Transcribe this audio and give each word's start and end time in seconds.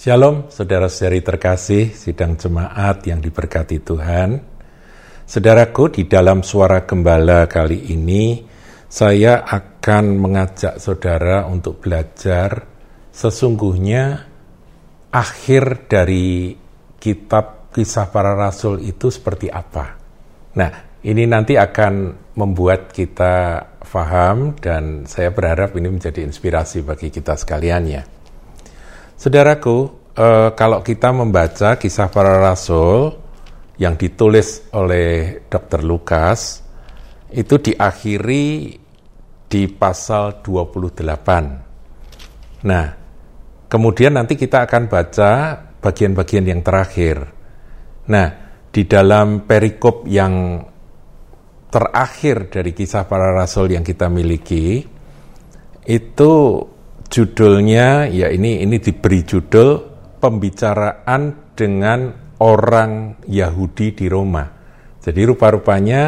Shalom, 0.00 0.48
saudara-saudari 0.48 1.20
terkasih, 1.20 1.92
sidang 1.92 2.32
jemaat 2.40 3.04
yang 3.04 3.20
diberkati 3.20 3.84
Tuhan. 3.84 4.40
Saudaraku, 5.28 5.92
di 5.92 6.08
dalam 6.08 6.40
suara 6.40 6.88
gembala 6.88 7.44
kali 7.44 7.92
ini, 7.92 8.40
saya 8.88 9.44
akan 9.44 10.16
mengajak 10.16 10.80
saudara 10.80 11.44
untuk 11.44 11.84
belajar 11.84 12.64
sesungguhnya 13.12 14.24
akhir 15.12 15.92
dari 15.92 16.56
kitab 16.96 17.68
kisah 17.68 18.08
para 18.08 18.32
rasul 18.32 18.80
itu 18.80 19.12
seperti 19.12 19.52
apa. 19.52 20.00
Nah, 20.56 20.96
ini 21.04 21.28
nanti 21.28 21.60
akan 21.60 21.92
membuat 22.40 22.88
kita 22.88 23.68
faham 23.84 24.56
dan 24.56 25.04
saya 25.04 25.28
berharap 25.28 25.76
ini 25.76 25.92
menjadi 25.92 26.24
inspirasi 26.24 26.88
bagi 26.88 27.12
kita 27.12 27.36
sekalian 27.36 27.84
ya. 27.84 28.00
Saudaraku, 29.20 30.08
eh, 30.16 30.48
kalau 30.56 30.80
kita 30.80 31.12
membaca 31.12 31.76
kisah 31.76 32.08
para 32.08 32.40
rasul 32.40 33.20
yang 33.76 34.00
ditulis 34.00 34.72
oleh 34.72 35.44
Dr. 35.44 35.84
Lukas, 35.84 36.64
itu 37.28 37.60
diakhiri 37.60 38.80
di 39.44 39.62
pasal 39.68 40.40
28. 40.40 42.64
Nah, 42.64 42.86
kemudian 43.68 44.16
nanti 44.16 44.40
kita 44.40 44.64
akan 44.64 44.88
baca 44.88 45.32
bagian-bagian 45.84 46.48
yang 46.48 46.64
terakhir. 46.64 47.28
Nah, 48.08 48.28
di 48.72 48.88
dalam 48.88 49.44
perikop 49.44 50.08
yang 50.08 50.64
terakhir 51.68 52.48
dari 52.48 52.72
kisah 52.72 53.04
para 53.04 53.36
rasul 53.36 53.68
yang 53.68 53.84
kita 53.84 54.08
miliki, 54.08 54.80
itu 55.84 56.32
judulnya 57.10 58.06
ya 58.06 58.30
ini 58.30 58.62
ini 58.62 58.78
diberi 58.78 59.26
judul 59.26 59.82
pembicaraan 60.22 61.52
dengan 61.58 62.30
orang 62.38 63.20
Yahudi 63.26 63.92
di 63.92 64.06
Roma. 64.06 64.46
Jadi 65.00 65.20
rupa-rupanya 65.26 66.02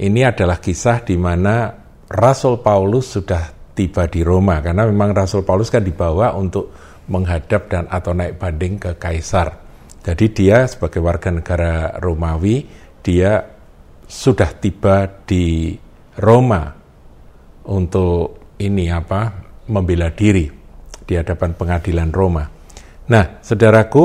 ini 0.00 0.20
adalah 0.24 0.58
kisah 0.58 1.04
di 1.04 1.14
mana 1.20 1.70
Rasul 2.08 2.64
Paulus 2.64 3.14
sudah 3.14 3.74
tiba 3.76 4.08
di 4.08 4.24
Roma 4.24 4.58
karena 4.64 4.88
memang 4.88 5.12
Rasul 5.12 5.44
Paulus 5.44 5.68
kan 5.68 5.84
dibawa 5.84 6.32
untuk 6.34 6.72
menghadap 7.10 7.68
dan 7.68 7.84
atau 7.92 8.16
naik 8.16 8.40
banding 8.40 8.80
ke 8.80 8.96
kaisar. 8.96 9.60
Jadi 10.00 10.26
dia 10.32 10.64
sebagai 10.64 11.04
warga 11.04 11.28
negara 11.28 12.00
Romawi 12.00 12.64
dia 13.04 13.44
sudah 14.04 14.50
tiba 14.56 15.04
di 15.28 15.76
Roma 16.20 16.72
untuk 17.68 18.54
ini 18.60 18.88
apa 18.88 19.43
membela 19.68 20.12
diri 20.12 20.48
di 21.04 21.14
hadapan 21.14 21.52
pengadilan 21.56 22.10
Roma. 22.10 22.44
Nah, 23.04 23.44
saudaraku, 23.44 24.04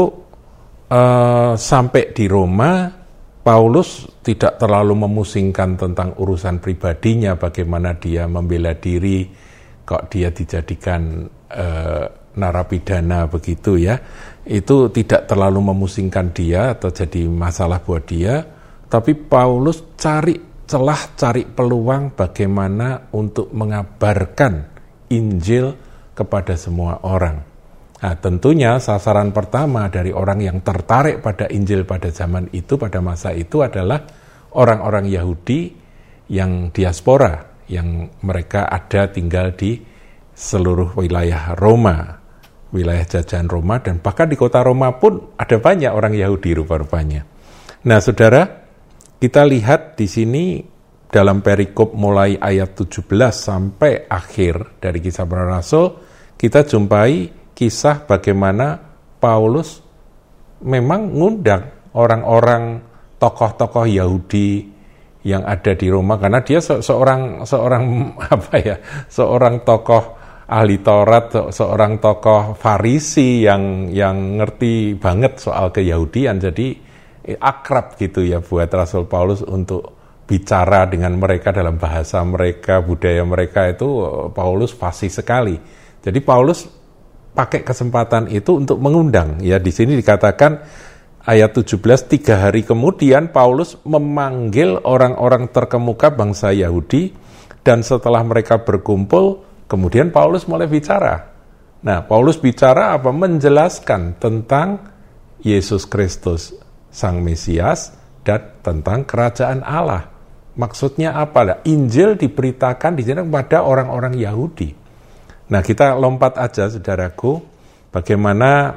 uh, 0.92 1.54
sampai 1.56 2.12
di 2.12 2.28
Roma, 2.28 2.92
Paulus 3.40 4.20
tidak 4.20 4.60
terlalu 4.60 5.08
memusingkan 5.08 5.80
tentang 5.80 6.20
urusan 6.20 6.60
pribadinya, 6.60 7.40
bagaimana 7.40 7.96
dia 7.96 8.28
membela 8.28 8.76
diri, 8.76 9.26
kok 9.88 10.12
dia 10.12 10.30
dijadikan 10.36 11.24
uh, 11.50 12.06
narapidana 12.36 13.32
begitu 13.32 13.80
ya. 13.80 13.96
Itu 14.44 14.92
tidak 14.92 15.32
terlalu 15.32 15.72
memusingkan 15.72 16.36
dia 16.36 16.76
atau 16.76 16.92
jadi 16.92 17.26
masalah 17.32 17.80
buat 17.80 18.04
dia, 18.04 18.44
tapi 18.92 19.16
Paulus 19.16 19.96
cari 19.96 20.36
celah, 20.70 21.18
cari 21.18 21.50
peluang 21.50 22.14
bagaimana 22.14 23.10
untuk 23.18 23.50
mengabarkan 23.50 24.69
Injil 25.10 25.74
kepada 26.16 26.56
semua 26.56 27.02
orang. 27.06 27.42
Nah, 28.00 28.16
tentunya 28.16 28.80
sasaran 28.80 29.36
pertama 29.36 29.92
dari 29.92 30.16
orang 30.16 30.40
yang 30.40 30.58
tertarik 30.64 31.20
pada 31.20 31.52
Injil 31.52 31.84
pada 31.84 32.08
zaman 32.08 32.48
itu, 32.56 32.80
pada 32.80 33.04
masa 33.04 33.36
itu 33.36 33.60
adalah 33.60 34.08
orang-orang 34.56 35.12
Yahudi 35.12 35.76
yang 36.32 36.72
diaspora, 36.72 37.60
yang 37.68 38.08
mereka 38.24 38.72
ada 38.72 39.12
tinggal 39.12 39.52
di 39.52 39.84
seluruh 40.32 40.96
wilayah 40.96 41.60
Roma, 41.60 42.24
wilayah 42.72 43.04
jajahan 43.04 43.52
Roma, 43.52 43.84
dan 43.84 44.00
bahkan 44.00 44.32
di 44.32 44.40
kota 44.40 44.64
Roma 44.64 44.96
pun 44.96 45.36
ada 45.36 45.60
banyak 45.60 45.92
orang 45.92 46.16
Yahudi 46.16 46.56
rupa-rupanya. 46.56 47.28
Nah, 47.84 48.00
saudara, 48.00 48.48
kita 49.20 49.44
lihat 49.44 50.00
di 50.00 50.08
sini 50.08 50.64
dalam 51.10 51.42
perikop 51.42 51.98
mulai 51.98 52.38
ayat 52.38 52.78
17 52.78 53.10
sampai 53.34 54.06
akhir 54.06 54.78
dari 54.78 55.02
kisah 55.02 55.26
para 55.26 55.50
rasul, 55.50 55.98
kita 56.38 56.62
jumpai 56.64 57.34
kisah 57.58 58.06
bagaimana 58.06 58.78
Paulus 59.18 59.82
memang 60.64 61.12
ngundang 61.12 61.92
orang-orang 61.98 62.80
tokoh-tokoh 63.18 63.90
Yahudi 63.90 64.80
yang 65.28 65.44
ada 65.44 65.76
di 65.76 65.92
Roma 65.92 66.16
karena 66.16 66.40
dia 66.40 66.64
se 66.64 66.80
seorang 66.80 67.44
seorang 67.44 67.84
apa 68.40 68.56
ya 68.56 68.76
seorang 69.12 69.68
tokoh 69.68 70.16
ahli 70.48 70.80
Taurat 70.80 71.52
seorang 71.52 72.00
tokoh 72.00 72.56
Farisi 72.56 73.44
yang 73.44 73.92
yang 73.92 74.40
ngerti 74.40 74.96
banget 74.96 75.38
soal 75.44 75.70
keyahudian. 75.76 76.40
Jadi 76.40 76.68
akrab 77.38 78.00
gitu 78.00 78.26
ya 78.26 78.42
buat 78.42 78.72
Rasul 78.72 79.06
Paulus 79.06 79.46
untuk 79.46 79.99
bicara 80.30 80.86
dengan 80.86 81.18
mereka 81.18 81.50
dalam 81.50 81.82
bahasa 81.82 82.22
mereka, 82.22 82.86
budaya 82.86 83.26
mereka 83.26 83.66
itu 83.66 83.90
Paulus 84.30 84.78
fasih 84.78 85.10
sekali. 85.10 85.58
Jadi 86.06 86.22
Paulus 86.22 86.70
pakai 87.34 87.66
kesempatan 87.66 88.30
itu 88.30 88.62
untuk 88.62 88.78
mengundang. 88.78 89.42
Ya 89.42 89.58
di 89.58 89.74
sini 89.74 89.98
dikatakan 89.98 90.62
ayat 91.26 91.58
17 91.58 91.82
tiga 92.06 92.46
hari 92.46 92.62
kemudian 92.62 93.34
Paulus 93.34 93.82
memanggil 93.82 94.78
orang-orang 94.86 95.50
terkemuka 95.50 96.14
bangsa 96.14 96.54
Yahudi 96.54 97.10
dan 97.66 97.82
setelah 97.82 98.22
mereka 98.22 98.62
berkumpul 98.62 99.42
kemudian 99.66 100.14
Paulus 100.14 100.46
mulai 100.46 100.70
bicara. 100.70 101.26
Nah, 101.80 102.04
Paulus 102.04 102.36
bicara 102.36 102.92
apa? 102.92 103.10
Menjelaskan 103.10 104.20
tentang 104.20 104.84
Yesus 105.40 105.88
Kristus, 105.88 106.52
Sang 106.92 107.24
Mesias, 107.24 107.96
dan 108.28 108.60
tentang 108.60 109.08
kerajaan 109.08 109.64
Allah. 109.64 110.19
Maksudnya 110.60 111.16
apa? 111.16 111.40
Lah? 111.48 111.58
Injil 111.64 112.20
diberitakan 112.20 113.00
di 113.00 113.08
sini 113.08 113.24
kepada 113.24 113.64
orang-orang 113.64 114.20
Yahudi. 114.20 114.76
Nah, 115.50 115.64
kita 115.64 115.96
lompat 115.96 116.36
aja, 116.36 116.68
saudaraku, 116.68 117.40
bagaimana 117.96 118.76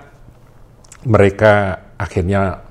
mereka 1.03 1.83
akhirnya 1.99 2.63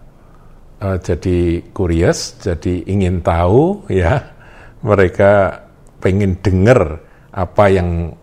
uh, 0.80 0.98
jadi 0.98 1.70
curious, 1.76 2.40
jadi 2.40 2.88
ingin 2.88 3.20
tahu, 3.20 3.86
ya, 3.92 4.32
mereka 4.80 5.60
pengen 6.00 6.40
dengar 6.40 7.04
apa 7.36 7.66
yang 7.68 8.16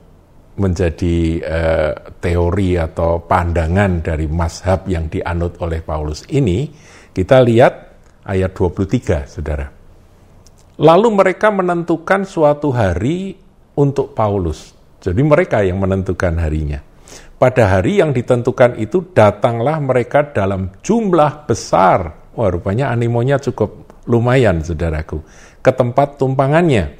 menjadi 0.58 1.16
uh, 1.44 1.92
teori 2.18 2.74
atau 2.74 3.22
pandangan 3.22 4.02
dari 4.02 4.26
mazhab 4.26 4.88
yang 4.90 5.06
dianut 5.06 5.60
oleh 5.62 5.84
Paulus 5.84 6.26
ini, 6.32 6.66
kita 7.14 7.38
lihat 7.44 7.72
ayat 8.26 8.50
23, 8.50 9.30
saudara. 9.30 9.77
Lalu 10.78 11.08
mereka 11.10 11.50
menentukan 11.50 12.22
suatu 12.22 12.70
hari 12.70 13.34
untuk 13.74 14.14
Paulus. 14.14 14.70
Jadi 15.02 15.22
mereka 15.26 15.66
yang 15.66 15.82
menentukan 15.82 16.38
harinya. 16.38 16.78
Pada 17.38 17.78
hari 17.78 17.98
yang 17.98 18.14
ditentukan 18.14 18.78
itu 18.78 19.10
datanglah 19.10 19.78
mereka 19.82 20.30
dalam 20.30 20.74
jumlah 20.82 21.50
besar. 21.50 22.30
Wah 22.34 22.50
rupanya 22.50 22.94
animonya 22.94 23.42
cukup 23.42 23.90
lumayan 24.06 24.62
saudaraku. 24.62 25.22
Ke 25.62 25.74
tempat 25.74 26.18
tumpangannya. 26.18 26.94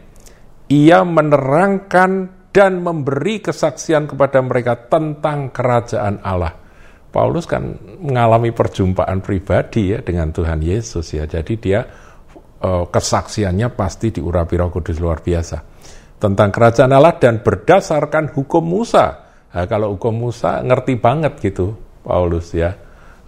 Ia 0.70 1.06
menerangkan 1.06 2.10
dan 2.50 2.82
memberi 2.82 3.38
kesaksian 3.38 4.10
kepada 4.10 4.42
mereka 4.42 4.74
tentang 4.90 5.54
kerajaan 5.54 6.18
Allah. 6.26 6.54
Paulus 7.08 7.46
kan 7.46 7.78
mengalami 8.02 8.50
perjumpaan 8.52 9.22
pribadi 9.24 9.94
ya 9.94 10.02
dengan 10.02 10.34
Tuhan 10.34 10.60
Yesus 10.60 11.14
ya. 11.14 11.24
Jadi 11.24 11.54
dia 11.56 11.80
kesaksiannya 12.62 13.70
pasti 13.72 14.10
diurapi 14.10 14.54
Roh 14.58 14.70
Kudus 14.74 14.98
luar 14.98 15.22
biasa. 15.22 15.58
Tentang 16.18 16.50
kerajaan 16.50 16.90
Allah 16.90 17.14
dan 17.14 17.46
berdasarkan 17.46 18.34
hukum 18.34 18.66
Musa. 18.66 19.30
Nah, 19.54 19.64
kalau 19.70 19.94
hukum 19.94 20.10
Musa 20.28 20.58
ngerti 20.66 20.98
banget 20.98 21.38
gitu 21.38 21.78
Paulus 22.02 22.50
ya. 22.50 22.74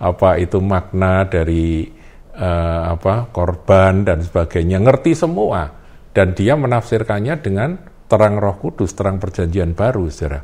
Apa 0.00 0.40
itu 0.42 0.58
makna 0.58 1.28
dari 1.28 1.86
uh, 2.34 2.82
apa 2.90 3.30
korban 3.30 4.02
dan 4.02 4.26
sebagainya. 4.26 4.82
Ngerti 4.82 5.14
semua. 5.14 5.70
Dan 6.10 6.34
dia 6.34 6.58
menafsirkannya 6.58 7.38
dengan 7.38 7.78
terang 8.10 8.42
Roh 8.42 8.58
Kudus 8.58 8.90
terang 8.98 9.22
perjanjian 9.22 9.78
baru 9.78 10.10
saudara. 10.10 10.42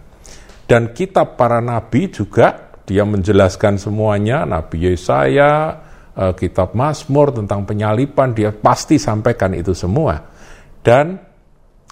Dan 0.67 0.95
kitab 0.95 1.35
para 1.35 1.59
nabi 1.59 2.07
juga 2.15 2.71
dia 2.87 3.03
menjelaskan 3.03 3.83
semuanya. 3.83 4.47
Nabi 4.47 4.95
Yesaya 4.95 5.83
uh, 6.17 6.33
kitab 6.33 6.73
Mazmur 6.73 7.31
tentang 7.37 7.69
penyalipan 7.69 8.33
dia 8.33 8.51
pasti 8.51 8.97
sampaikan 8.97 9.53
itu 9.53 9.77
semua 9.77 10.19
dan 10.81 11.21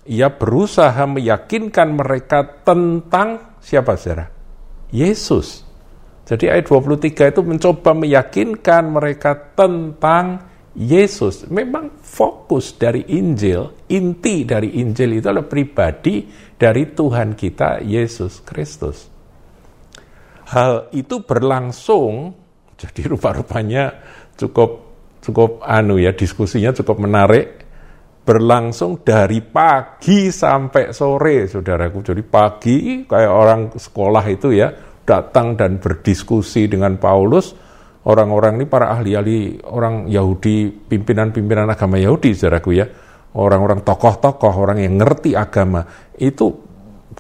ia 0.05 0.29
berusaha 0.33 1.05
meyakinkan 1.09 1.97
mereka 1.97 2.65
tentang 2.65 3.61
siapa 3.61 3.97
saudara 3.97 4.29
Yesus 4.93 5.65
Jadi 6.25 6.49
ayat 6.49 6.65
23 6.65 7.37
itu 7.37 7.41
mencoba 7.45 7.93
meyakinkan 7.93 8.89
mereka 8.89 9.37
tentang 9.53 10.49
Yesus. 10.75 11.47
Memang 11.53 12.03
fokus 12.03 12.75
dari 12.75 13.07
Injil, 13.15 13.87
inti 13.93 14.43
dari 14.43 14.81
Injil 14.83 15.21
itu 15.21 15.29
adalah 15.31 15.47
pribadi 15.47 16.27
dari 16.57 16.91
Tuhan 16.91 17.37
kita 17.39 17.85
Yesus 17.85 18.41
Kristus. 18.41 19.07
Hal 20.49 20.89
itu 20.97 21.21
berlangsung, 21.21 22.33
jadi 22.75 23.11
rupa-rupanya 23.15 23.95
cukup 24.35 24.71
cukup 25.25 25.65
anu 25.65 25.97
ya 25.97 26.13
diskusinya 26.13 26.75
cukup 26.75 27.01
menarik 27.01 27.65
berlangsung 28.25 29.05
dari 29.05 29.45
pagi 29.45 30.33
sampai 30.33 30.97
sore 30.97 31.45
saudaraku. 31.45 32.01
Jadi 32.01 32.23
pagi 32.25 33.05
kayak 33.05 33.33
orang 33.33 33.61
sekolah 33.77 34.25
itu 34.33 34.49
ya 34.57 34.73
datang 35.05 35.55
dan 35.55 35.77
berdiskusi 35.77 36.67
dengan 36.67 36.97
Paulus. 36.97 37.53
Orang-orang 38.05 38.61
ini 38.61 38.67
para 38.69 38.93
ahli-ahli 38.97 39.65
orang 39.65 40.09
Yahudi 40.09 40.69
pimpinan-pimpinan 40.89 41.69
agama 41.69 42.01
Yahudi 42.01 42.33
saudaraku 42.33 42.71
ya. 42.73 42.89
Orang-orang 43.37 43.85
tokoh-tokoh 43.85 44.55
orang 44.57 44.81
yang 44.81 44.97
ngerti 44.97 45.37
agama. 45.37 45.85
Itu 46.17 46.65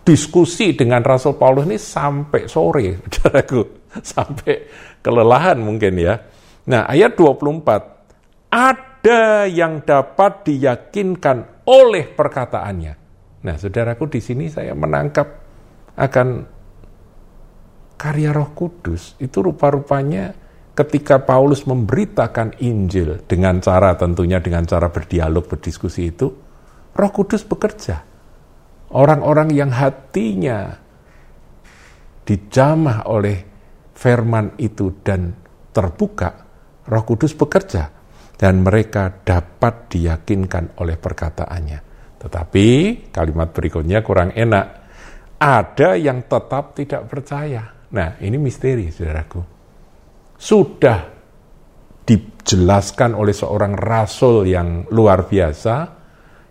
diskusi 0.05 0.73
dengan 0.73 1.05
Rasul 1.05 1.37
Paulus 1.37 1.69
ini 1.69 1.77
sampai 1.77 2.49
sore 2.49 3.05
saudaraku 3.13 3.84
sampai 4.15 4.69
kelelahan 5.01 5.59
mungkin 5.61 5.95
ya 5.99 6.21
nah 6.65 6.89
ayat 6.89 7.15
24 7.17 7.95
ada 8.55 9.45
yang 9.51 9.83
dapat 9.83 10.49
diyakinkan 10.49 11.67
oleh 11.69 12.09
perkataannya. 12.09 12.95
Nah, 13.45 13.55
saudaraku 13.61 14.09
di 14.09 14.21
sini 14.25 14.49
saya 14.49 14.73
menangkap 14.73 15.29
akan 15.99 16.29
karya 18.01 18.33
Roh 18.33 18.57
Kudus 18.57 19.19
itu 19.21 19.45
rupa-rupanya 19.45 20.33
ketika 20.73 21.21
Paulus 21.23 21.69
memberitakan 21.69 22.59
Injil 22.65 23.21
dengan 23.29 23.61
cara 23.61 23.95
tentunya 23.95 24.41
dengan 24.41 24.65
cara 24.65 24.89
berdialog 24.89 25.47
berdiskusi 25.47 26.09
itu 26.09 26.27
Roh 26.95 27.13
Kudus 27.13 27.45
bekerja. 27.45 28.01
Orang-orang 28.95 29.51
yang 29.51 29.75
hatinya 29.75 30.79
dijamah 32.25 33.05
oleh 33.11 33.54
firman 34.05 34.61
itu 34.61 35.01
dan 35.01 35.33
terbuka, 35.73 36.31
Roh 36.85 37.05
Kudus 37.09 37.33
bekerja 37.33 37.89
dan 38.37 38.61
mereka 38.61 39.09
dapat 39.25 39.89
diyakinkan 39.89 40.77
oleh 40.85 41.01
perkataannya. 41.01 41.81
Tetapi 42.21 42.67
kalimat 43.09 43.49
berikutnya 43.57 44.05
kurang 44.05 44.37
enak. 44.37 44.85
Ada 45.41 45.97
yang 45.97 46.29
tetap 46.29 46.77
tidak 46.77 47.09
percaya. 47.09 47.89
Nah, 47.97 48.21
ini 48.21 48.37
misteri, 48.37 48.93
saudaraku. 48.93 49.41
Sudah 50.37 51.01
dijelaskan 52.05 53.17
oleh 53.17 53.33
seorang 53.33 53.73
rasul 53.73 54.45
yang 54.45 54.85
luar 54.93 55.25
biasa, 55.25 55.75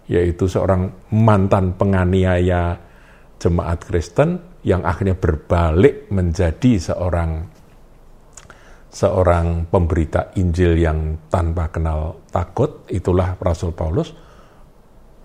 yaitu 0.10 0.50
seorang 0.50 1.10
mantan 1.14 1.78
penganiaya 1.78 2.82
jemaat 3.38 3.80
Kristen 3.86 4.53
yang 4.64 4.88
akhirnya 4.88 5.20
berbalik 5.20 6.08
menjadi 6.12 6.80
seorang 6.80 7.52
seorang 8.94 9.66
pemberita 9.68 10.30
Injil 10.38 10.78
yang 10.78 11.28
tanpa 11.28 11.74
kenal 11.74 12.30
takut, 12.30 12.86
itulah 12.94 13.34
Rasul 13.42 13.74
Paulus, 13.74 14.14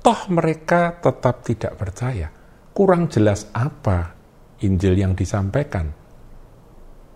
toh 0.00 0.20
mereka 0.32 0.96
tetap 0.98 1.44
tidak 1.44 1.76
percaya. 1.76 2.32
Kurang 2.72 3.12
jelas 3.12 3.52
apa 3.52 4.16
Injil 4.64 4.96
yang 4.96 5.12
disampaikan. 5.12 5.92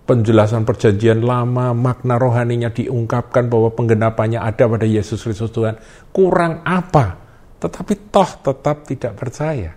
Penjelasan 0.03 0.67
perjanjian 0.67 1.23
lama, 1.25 1.73
makna 1.73 2.19
rohaninya 2.19 2.69
diungkapkan 2.75 3.47
bahwa 3.49 3.73
penggenapannya 3.73 4.43
ada 4.43 4.67
pada 4.67 4.85
Yesus 4.85 5.23
Kristus 5.23 5.55
Tuhan. 5.55 5.79
Kurang 6.11 6.61
apa? 6.67 7.17
Tetapi 7.63 8.11
toh 8.11 8.31
tetap 8.43 8.83
tidak 8.85 9.15
percaya. 9.15 9.71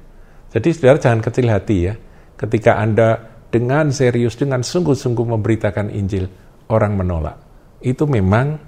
Jadi 0.49 0.67
saudara 0.73 0.97
jangan 0.97 1.21
kecil 1.21 1.45
hati 1.47 1.77
ya. 1.77 1.93
Ketika 2.35 2.77
Anda 2.79 3.35
dengan 3.47 3.87
serius, 3.95 4.35
dengan 4.35 4.59
sungguh-sungguh 4.59 5.25
memberitakan 5.39 5.87
Injil, 5.95 6.27
orang 6.67 6.99
menolak. 6.99 7.37
Itu 7.79 8.03
memang 8.09 8.59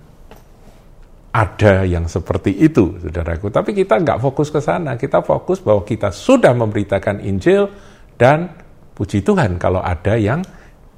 ada 1.35 1.83
yang 1.83 2.07
seperti 2.07 2.55
itu, 2.55 2.97
saudaraku. 2.97 3.51
Tapi 3.51 3.75
kita 3.75 3.99
nggak 3.99 4.23
fokus 4.23 4.47
ke 4.49 4.63
sana. 4.63 4.95
Kita 4.95 5.21
fokus 5.21 5.59
bahwa 5.59 5.83
kita 5.83 6.09
sudah 6.09 6.55
memberitakan 6.55 7.21
Injil 7.21 7.67
dan 8.15 8.47
puji 8.95 9.21
Tuhan 9.21 9.59
kalau 9.59 9.83
ada 9.83 10.15
yang 10.15 10.41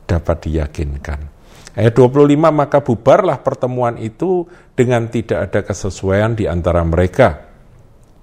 dapat 0.05 0.47
diyakinkan. 0.47 1.19
Ayat 1.75 1.93
25, 1.95 2.49
maka 2.49 2.81
bubarlah 2.81 3.39
pertemuan 3.39 3.97
itu 4.01 4.47
dengan 4.73 5.07
tidak 5.07 5.49
ada 5.49 5.59
kesesuaian 5.63 6.33
di 6.33 6.49
antara 6.49 6.81
mereka. 6.83 7.49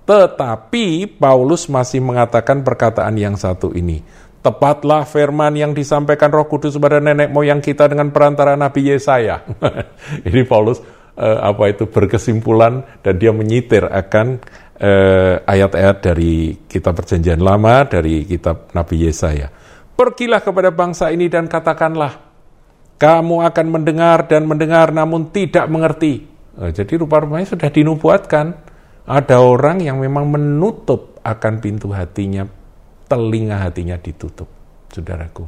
Tetapi 0.07 1.19
Paulus 1.19 1.67
masih 1.67 1.99
mengatakan 1.99 2.63
perkataan 2.63 3.19
yang 3.19 3.35
satu 3.35 3.75
ini 3.75 3.99
Tepatlah 4.47 5.03
firman 5.11 5.59
yang 5.59 5.75
disampaikan 5.75 6.31
Roh 6.31 6.47
Kudus 6.47 6.79
kepada 6.79 7.03
nenek 7.03 7.35
moyang 7.35 7.59
kita 7.59 7.91
dengan 7.91 8.15
perantara 8.15 8.55
Nabi 8.55 8.95
Yesaya. 8.95 9.43
Ini 10.31 10.47
Paulus 10.47 10.79
uh, 11.19 11.51
apa 11.51 11.67
itu 11.67 11.91
berkesimpulan 11.91 13.03
dan 13.03 13.19
dia 13.19 13.35
menyitir 13.35 13.91
akan 13.91 14.39
uh, 14.79 15.43
ayat-ayat 15.43 15.97
dari 15.99 16.63
kitab 16.71 16.95
Perjanjian 16.95 17.43
Lama 17.43 17.91
dari 17.91 18.23
kitab 18.23 18.71
Nabi 18.71 19.11
Yesaya. 19.11 19.51
Pergilah 19.99 20.39
kepada 20.39 20.71
bangsa 20.71 21.11
ini 21.11 21.27
dan 21.27 21.51
katakanlah, 21.51 22.15
kamu 23.03 23.51
akan 23.51 23.67
mendengar 23.67 24.31
dan 24.31 24.47
mendengar 24.47 24.95
namun 24.95 25.35
tidak 25.35 25.67
mengerti. 25.67 26.23
Uh, 26.55 26.71
jadi 26.71 27.03
rupa-rupanya 27.03 27.51
sudah 27.51 27.67
dinubuatkan 27.67 28.55
ada 29.11 29.43
orang 29.43 29.83
yang 29.83 29.99
memang 29.99 30.31
menutup 30.31 31.19
akan 31.27 31.59
pintu 31.59 31.91
hatinya 31.91 32.47
telinga 33.07 33.63
hatinya 33.63 33.97
ditutup, 33.99 34.47
saudaraku. 34.91 35.47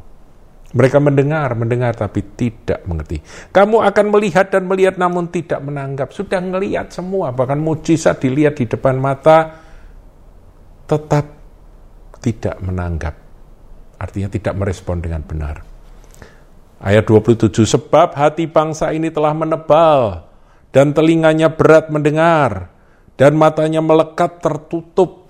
Mereka 0.68 1.00
mendengar, 1.00 1.56
mendengar 1.56 1.96
tapi 1.96 2.20
tidak 2.36 2.84
mengerti. 2.84 3.24
Kamu 3.50 3.80
akan 3.88 4.06
melihat 4.12 4.52
dan 4.52 4.68
melihat 4.68 5.00
namun 5.00 5.32
tidak 5.32 5.64
menanggap. 5.64 6.12
Sudah 6.12 6.44
melihat 6.44 6.92
semua, 6.92 7.32
bahkan 7.32 7.56
mujizat 7.56 8.20
dilihat 8.20 8.60
di 8.60 8.68
depan 8.68 9.00
mata, 9.00 9.64
tetap 10.84 11.24
tidak 12.20 12.60
menanggap. 12.60 13.16
Artinya 13.96 14.28
tidak 14.28 14.54
merespon 14.60 15.00
dengan 15.00 15.24
benar. 15.24 15.64
Ayat 16.78 17.08
27, 17.10 17.66
sebab 17.66 18.14
hati 18.14 18.46
bangsa 18.46 18.94
ini 18.94 19.10
telah 19.10 19.34
menebal, 19.34 20.28
dan 20.70 20.94
telinganya 20.94 21.50
berat 21.50 21.90
mendengar, 21.90 22.70
dan 23.18 23.34
matanya 23.34 23.82
melekat 23.82 24.38
tertutup, 24.38 25.27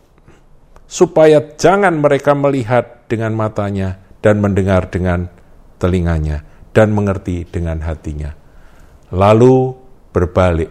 supaya 0.88 1.52
jangan 1.54 2.00
mereka 2.00 2.33
melihat 2.33 3.04
dengan 3.04 3.37
matanya 3.37 4.00
dan 4.25 4.40
mendengar 4.40 4.88
dengan 4.88 5.28
telinganya 5.76 6.42
dan 6.73 6.97
mengerti 6.97 7.45
dengan 7.45 7.85
hatinya. 7.85 8.33
Lalu 9.12 9.76
berbalik 10.11 10.71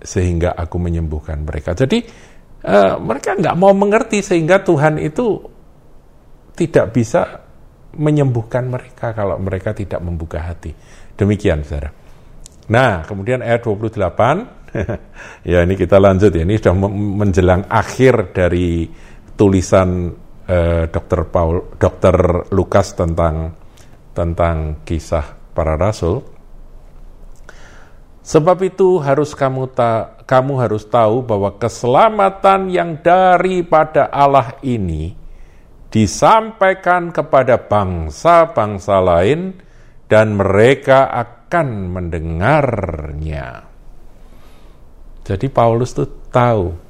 sehingga 0.00 0.56
aku 0.56 0.80
menyembuhkan 0.80 1.44
mereka. 1.44 1.76
Jadi 1.76 2.00
uh, 2.64 2.96
mereka 2.96 3.36
nggak 3.36 3.56
mau 3.60 3.76
mengerti 3.76 4.24
sehingga 4.24 4.64
Tuhan 4.64 4.96
itu 4.98 5.36
tidak 6.56 6.86
bisa 6.96 7.44
menyembuhkan 7.94 8.66
mereka 8.66 9.12
kalau 9.12 9.36
mereka 9.38 9.76
tidak 9.76 10.00
membuka 10.00 10.42
hati. 10.42 10.74
Demikian, 11.14 11.62
saudara. 11.66 11.90
Nah, 12.68 13.02
kemudian 13.06 13.40
ayat 13.40 13.64
28, 13.64 14.76
ya 15.50 15.64
ini 15.64 15.74
kita 15.74 15.96
lanjut 15.96 16.30
ya, 16.30 16.44
ini 16.44 16.60
sudah 16.60 16.74
menjelang 16.94 17.64
akhir 17.66 18.36
dari 18.36 18.86
tulisan 19.38 20.10
eh, 20.50 20.90
Dr. 20.90 21.30
Paul, 21.30 21.78
Dr. 21.78 22.50
Lukas 22.50 22.98
tentang 22.98 23.54
tentang 24.10 24.82
kisah 24.82 25.54
para 25.54 25.78
rasul. 25.78 26.26
Sebab 28.26 28.60
itu 28.60 29.00
harus 29.00 29.32
kamu 29.32 29.72
ta, 29.72 30.20
kamu 30.26 30.60
harus 30.60 30.84
tahu 30.84 31.24
bahwa 31.24 31.56
keselamatan 31.56 32.68
yang 32.68 33.00
daripada 33.00 34.10
Allah 34.12 34.60
ini 34.60 35.16
disampaikan 35.88 37.08
kepada 37.08 37.56
bangsa-bangsa 37.56 39.00
lain 39.00 39.56
dan 40.04 40.36
mereka 40.36 41.08
akan 41.08 41.68
mendengarnya. 41.88 43.64
Jadi 45.24 45.46
Paulus 45.48 45.96
tuh 45.96 46.28
tahu 46.28 46.87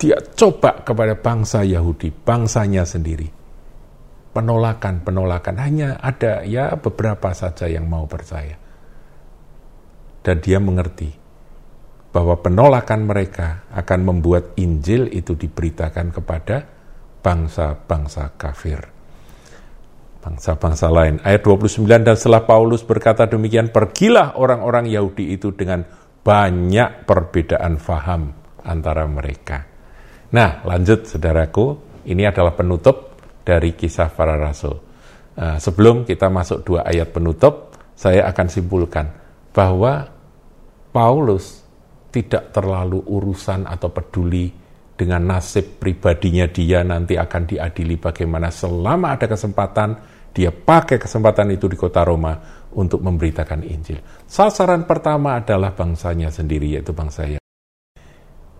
dia 0.00 0.16
coba 0.32 0.80
kepada 0.80 1.12
bangsa 1.12 1.60
Yahudi, 1.60 2.08
bangsanya 2.08 2.88
sendiri. 2.88 3.28
Penolakan, 4.32 5.04
penolakan. 5.04 5.60
Hanya 5.60 6.00
ada 6.00 6.40
ya 6.40 6.72
beberapa 6.80 7.36
saja 7.36 7.68
yang 7.68 7.84
mau 7.84 8.08
percaya. 8.08 8.56
Dan 10.24 10.40
dia 10.40 10.56
mengerti 10.56 11.12
bahwa 12.16 12.40
penolakan 12.40 13.04
mereka 13.04 13.68
akan 13.76 14.00
membuat 14.08 14.56
Injil 14.56 15.12
itu 15.12 15.36
diberitakan 15.36 16.16
kepada 16.16 16.64
bangsa-bangsa 17.20 18.34
kafir. 18.40 18.80
bangsa-bangsa 20.20 20.92
lain. 20.92 21.16
Ayat 21.24 21.40
29 21.48 22.04
dan 22.04 22.12
setelah 22.12 22.44
Paulus 22.44 22.84
berkata 22.84 23.24
demikian, 23.24 23.72
pergilah 23.72 24.36
orang-orang 24.36 24.84
Yahudi 24.92 25.32
itu 25.32 25.48
dengan 25.56 25.80
banyak 26.20 27.08
perbedaan 27.08 27.80
faham 27.80 28.28
antara 28.60 29.08
mereka. 29.08 29.69
Nah, 30.30 30.62
lanjut 30.62 31.10
saudaraku, 31.10 31.78
ini 32.06 32.22
adalah 32.22 32.54
penutup 32.54 33.18
dari 33.42 33.74
kisah 33.74 34.10
para 34.14 34.38
rasul. 34.38 34.78
Nah, 35.34 35.58
sebelum 35.58 36.06
kita 36.06 36.30
masuk 36.30 36.62
dua 36.62 36.86
ayat 36.86 37.10
penutup, 37.10 37.74
saya 37.98 38.30
akan 38.30 38.46
simpulkan 38.46 39.06
bahwa 39.50 40.06
Paulus 40.94 41.66
tidak 42.10 42.54
terlalu 42.54 43.02
urusan 43.06 43.66
atau 43.66 43.90
peduli 43.90 44.50
dengan 44.94 45.34
nasib 45.34 45.80
pribadinya 45.80 46.44
dia 46.50 46.84
nanti 46.84 47.16
akan 47.16 47.42
diadili 47.48 47.96
bagaimana 47.96 48.52
selama 48.52 49.16
ada 49.16 49.24
kesempatan 49.30 49.96
dia 50.30 50.52
pakai 50.52 51.00
kesempatan 51.00 51.50
itu 51.56 51.66
di 51.66 51.74
kota 51.74 52.06
Roma 52.06 52.36
untuk 52.76 53.02
memberitakan 53.02 53.66
Injil. 53.66 53.98
Sasaran 54.28 54.86
pertama 54.86 55.40
adalah 55.40 55.74
bangsanya 55.74 56.30
sendiri 56.30 56.78
yaitu 56.78 56.94
bangsa 56.94 57.26
Yahudi. 57.26 57.48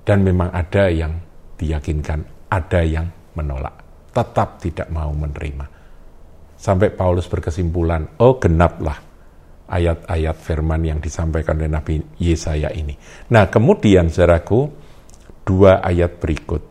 Dan 0.03 0.27
memang 0.27 0.51
ada 0.51 0.91
yang 0.91 1.30
diyakinkan, 1.61 2.49
ada 2.49 2.81
yang 2.81 3.07
menolak, 3.37 4.09
tetap 4.17 4.57
tidak 4.65 4.89
mau 4.89 5.13
menerima. 5.13 5.69
Sampai 6.57 6.93
Paulus 6.93 7.29
berkesimpulan, 7.29 8.17
oh 8.21 8.41
genaplah 8.41 8.97
ayat-ayat 9.71 10.37
firman 10.41 10.83
yang 10.83 10.99
disampaikan 10.99 11.61
oleh 11.61 11.71
Nabi 11.71 12.01
Yesaya 12.19 12.73
ini. 12.75 12.97
Nah 13.31 13.47
kemudian 13.47 14.11
saudaraku, 14.11 14.67
dua 15.47 15.79
ayat 15.81 16.19
berikut 16.19 16.63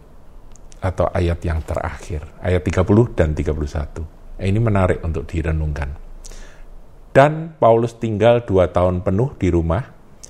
atau 0.80 1.08
ayat 1.10 1.40
yang 1.44 1.64
terakhir, 1.64 2.40
ayat 2.44 2.62
30 2.62 3.16
dan 3.16 3.32
31. 3.32 4.40
Ini 4.40 4.60
menarik 4.60 5.00
untuk 5.04 5.28
direnungkan. 5.28 5.90
Dan 7.10 7.58
Paulus 7.58 7.98
tinggal 7.98 8.46
dua 8.46 8.70
tahun 8.70 9.02
penuh 9.02 9.36
di 9.36 9.50
rumah 9.50 9.84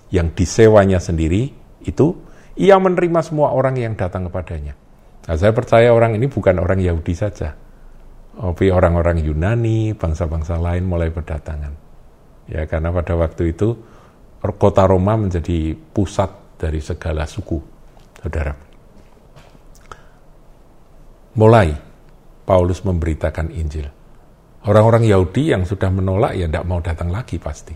yang 0.10 0.34
disewanya 0.34 0.98
sendiri 0.98 1.52
itu 1.86 2.08
ia 2.60 2.76
menerima 2.76 3.24
semua 3.24 3.56
orang 3.56 3.80
yang 3.80 3.96
datang 3.96 4.28
kepadanya. 4.28 4.76
Nah, 5.26 5.36
saya 5.40 5.56
percaya 5.56 5.96
orang 5.96 6.20
ini 6.20 6.28
bukan 6.28 6.60
orang 6.60 6.84
Yahudi 6.84 7.16
saja, 7.16 7.56
tapi 8.36 8.68
orang-orang 8.68 9.24
Yunani, 9.24 9.96
bangsa-bangsa 9.96 10.60
lain 10.60 10.84
mulai 10.84 11.08
berdatangan. 11.08 11.74
Ya, 12.52 12.68
karena 12.68 12.92
pada 12.92 13.16
waktu 13.16 13.56
itu 13.56 13.78
kota 14.42 14.84
Roma 14.84 15.16
menjadi 15.16 15.72
pusat 15.76 16.60
dari 16.60 16.84
segala 16.84 17.24
suku 17.24 17.60
saudara. 18.20 18.52
Mulai 21.40 21.72
Paulus 22.44 22.82
memberitakan 22.84 23.54
Injil. 23.54 23.88
Orang-orang 24.66 25.08
Yahudi 25.08 25.56
yang 25.56 25.64
sudah 25.64 25.88
menolak 25.88 26.36
ya 26.36 26.50
tidak 26.50 26.68
mau 26.68 26.84
datang 26.84 27.14
lagi 27.14 27.40
pasti. 27.40 27.72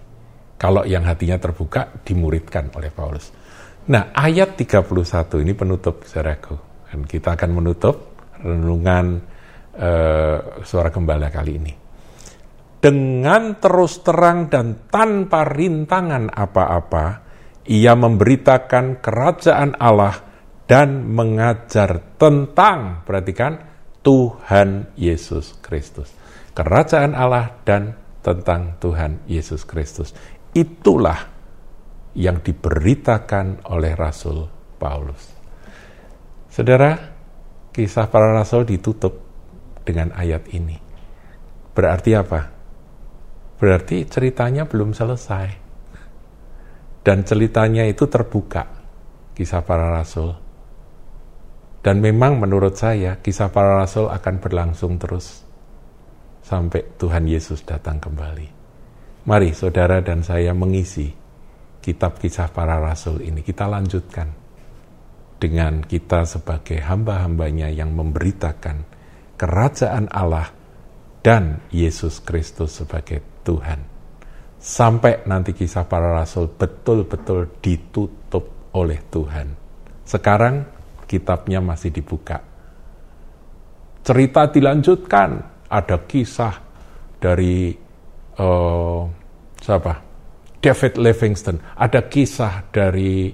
Kalau 0.59 0.83
yang 0.83 1.07
hatinya 1.07 1.39
terbuka 1.39 2.01
dimuridkan 2.03 2.73
oleh 2.75 2.91
Paulus. 2.91 3.42
Nah 3.83 4.15
ayat 4.15 4.55
31 4.55 5.43
ini 5.43 5.51
penutup 5.51 6.07
saudaraku. 6.07 6.55
Dan 6.87 7.09
kita 7.09 7.33
akan 7.33 7.51
menutup 7.57 8.13
renungan 8.37 9.17
uh, 9.75 10.61
suara 10.61 10.93
gembala 10.93 11.33
kali 11.33 11.51
ini. 11.57 11.73
Dengan 12.83 13.57
terus 13.57 14.03
terang 14.05 14.51
dan 14.51 14.91
tanpa 14.91 15.47
rintangan 15.47 16.29
apa-apa, 16.29 17.05
ia 17.65 17.95
memberitakan 17.95 18.99
kerajaan 18.99 19.79
Allah 19.79 20.19
dan 20.67 21.07
mengajar 21.07 22.19
tentang, 22.19 23.07
perhatikan, 23.07 23.57
Tuhan 24.03 24.93
Yesus 24.99 25.57
Kristus. 25.63 26.11
Kerajaan 26.53 27.15
Allah 27.15 27.55
dan 27.63 27.95
tentang 28.19 28.77
Tuhan 28.77 29.23
Yesus 29.25 29.63
Kristus. 29.63 30.11
Itulah 30.53 31.32
yang 32.13 32.41
diberitakan 32.41 33.65
oleh 33.73 33.93
Rasul 33.97 34.45
Paulus. 34.77 35.33
Saudara, 36.49 36.93
kisah 37.73 38.05
para 38.09 38.29
rasul 38.37 38.69
ditutup 38.69 39.17
dengan 39.81 40.13
ayat 40.13 40.45
ini. 40.53 40.77
Berarti 41.73 42.13
apa? 42.13 42.41
Berarti 43.57 44.05
ceritanya 44.05 44.69
belum 44.69 44.93
selesai. 44.93 45.47
Dan 47.01 47.25
ceritanya 47.25 47.89
itu 47.89 48.05
terbuka. 48.05 48.69
Kisah 49.33 49.65
para 49.65 49.89
rasul 49.89 50.43
dan 51.83 51.99
memang 51.99 52.39
menurut 52.39 52.79
saya 52.79 53.19
kisah 53.19 53.51
para 53.51 53.75
rasul 53.75 54.07
akan 54.07 54.39
berlangsung 54.39 54.95
terus 54.95 55.43
sampai 56.39 56.95
Tuhan 56.95 57.27
Yesus 57.27 57.67
datang 57.67 57.99
kembali. 57.99 58.63
Mari 59.27 59.51
saudara 59.51 59.99
dan 59.99 60.23
saya 60.23 60.55
mengisi 60.55 61.11
kitab 61.83 62.15
kisah 62.23 62.47
para 62.55 62.79
rasul 62.79 63.19
ini. 63.19 63.43
Kita 63.43 63.67
lanjutkan 63.67 64.31
dengan 65.35 65.83
kita 65.83 66.23
sebagai 66.23 66.79
hamba-hambanya 66.79 67.67
yang 67.67 67.91
memberitakan 67.91 68.87
kerajaan 69.35 70.07
Allah 70.07 70.47
dan 71.19 71.59
Yesus 71.67 72.23
Kristus 72.23 72.79
sebagai 72.79 73.43
Tuhan. 73.43 73.83
Sampai 74.63 75.27
nanti 75.27 75.51
kisah 75.51 75.83
para 75.83 76.15
rasul 76.15 76.47
betul-betul 76.47 77.59
ditutup 77.59 78.71
oleh 78.71 79.03
Tuhan. 79.11 79.51
Sekarang 80.07 80.63
kitabnya 81.03 81.59
masih 81.59 81.91
dibuka. 81.91 82.39
Cerita 84.03 84.47
dilanjutkan, 84.47 85.29
ada 85.67 85.97
kisah 86.07 86.59
dari 87.19 87.71
uh, 88.39 89.03
siapa? 89.59 90.02
David 90.63 90.95
Livingston, 90.95 91.59
ada 91.75 92.07
kisah 92.07 92.71
dari 92.71 93.27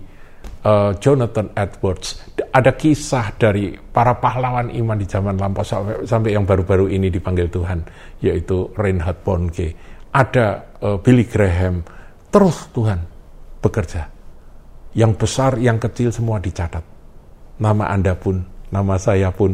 uh, 0.65 0.97
Jonathan 0.97 1.53
Edwards, 1.53 2.33
ada 2.49 2.73
kisah 2.73 3.37
dari 3.37 3.77
para 3.77 4.17
pahlawan 4.17 4.73
iman 4.73 4.97
di 4.97 5.05
zaman 5.05 5.37
lampau 5.37 5.61
sampai, 5.61 6.09
sampai 6.09 6.33
yang 6.33 6.49
baru-baru 6.49 6.89
ini 6.89 7.13
dipanggil 7.13 7.53
Tuhan, 7.53 7.85
yaitu 8.25 8.73
Reinhard 8.73 9.21
Bonnke, 9.21 9.77
ada 10.09 10.73
uh, 10.81 10.97
Billy 10.97 11.29
Graham, 11.29 11.85
terus 12.33 12.65
Tuhan 12.73 13.05
bekerja. 13.61 14.09
Yang 14.97 15.21
besar, 15.21 15.61
yang 15.61 15.77
kecil 15.77 16.09
semua 16.09 16.41
dicatat 16.41 16.81
nama 17.61 17.93
Anda 17.93 18.17
pun, 18.17 18.41
nama 18.73 18.97
saya 18.97 19.29
pun 19.29 19.53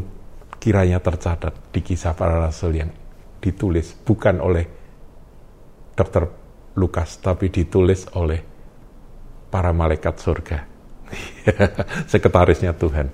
kiranya 0.63 1.03
tercatat 1.03 1.75
di 1.75 1.83
kisah 1.83 2.15
para 2.15 2.39
rasul 2.39 2.71
yang 2.79 2.89
ditulis 3.43 3.93
bukan 4.07 4.39
oleh 4.39 4.63
Dr. 5.91 6.44
Lukas, 6.75 7.19
tapi 7.23 7.47
ditulis 7.47 8.07
oleh 8.15 8.43
para 9.47 9.71
malaikat 9.71 10.15
surga. 10.19 10.59
Sekretarisnya 12.11 12.75
Tuhan. 12.75 13.11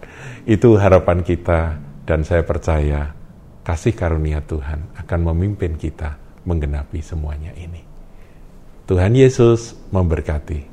Itu 0.48 0.78
harapan 0.80 1.22
kita 1.22 1.78
dan 2.08 2.26
saya 2.26 2.42
percaya 2.42 3.14
kasih 3.62 3.94
karunia 3.94 4.42
Tuhan 4.42 4.98
akan 4.98 5.20
memimpin 5.32 5.78
kita 5.78 6.18
menggenapi 6.46 7.00
semuanya 7.06 7.54
ini. 7.54 7.86
Tuhan 8.90 9.14
Yesus 9.14 9.78
memberkati. 9.94 10.71